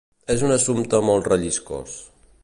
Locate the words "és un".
0.35-0.53